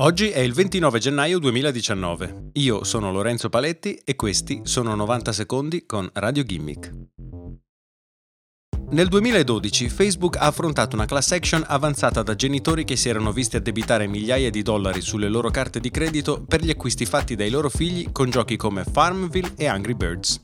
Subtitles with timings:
[0.00, 2.52] Oggi è il 29 gennaio 2019.
[2.54, 6.90] Io sono Lorenzo Paletti e questi sono 90 secondi con Radio Gimmick.
[8.92, 13.56] Nel 2012 Facebook ha affrontato una class action avanzata da genitori che si erano visti
[13.56, 17.68] addebitare migliaia di dollari sulle loro carte di credito per gli acquisti fatti dai loro
[17.68, 20.40] figli con giochi come Farmville e Angry Birds.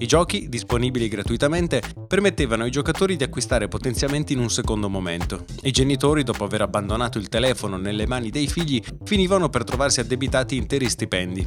[0.00, 5.44] I giochi, disponibili gratuitamente, permettevano ai giocatori di acquistare potenziamenti in un secondo momento.
[5.60, 10.56] I genitori, dopo aver abbandonato il telefono nelle mani dei figli, finivano per trovarsi addebitati
[10.56, 11.46] interi stipendi.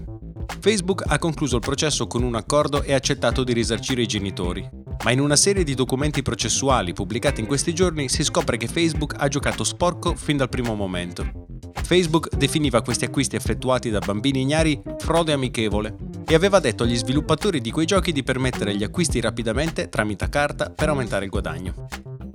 [0.59, 4.81] Facebook ha concluso il processo con un accordo e ha accettato di risarcire i genitori
[5.03, 9.15] ma in una serie di documenti processuali pubblicati in questi giorni si scopre che Facebook
[9.17, 11.47] ha giocato sporco fin dal primo momento.
[11.73, 17.61] Facebook definiva questi acquisti effettuati da bambini ignari frode amichevole e aveva detto agli sviluppatori
[17.61, 21.87] di quei giochi di permettere gli acquisti rapidamente tramite carta per aumentare il guadagno.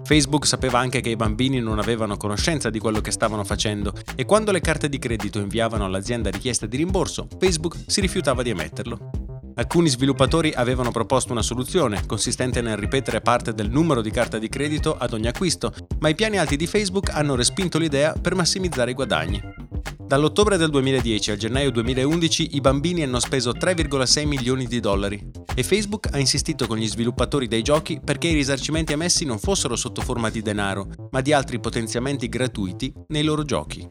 [0.05, 4.24] Facebook sapeva anche che i bambini non avevano conoscenza di quello che stavano facendo e
[4.24, 9.11] quando le carte di credito inviavano all'azienda richieste di rimborso, Facebook si rifiutava di emetterlo.
[9.56, 14.48] Alcuni sviluppatori avevano proposto una soluzione, consistente nel ripetere parte del numero di carta di
[14.48, 18.92] credito ad ogni acquisto, ma i piani alti di Facebook hanno respinto l'idea per massimizzare
[18.92, 19.67] i guadagni.
[20.09, 25.62] Dall'ottobre del 2010 al gennaio 2011 i bambini hanno speso 3,6 milioni di dollari e
[25.62, 30.00] Facebook ha insistito con gli sviluppatori dei giochi perché i risarcimenti emessi non fossero sotto
[30.00, 33.87] forma di denaro, ma di altri potenziamenti gratuiti nei loro giochi.